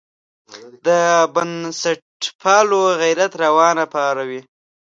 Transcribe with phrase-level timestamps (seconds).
[0.85, 0.87] د
[1.33, 4.41] بنسټپالو غیرت راونه پاروي.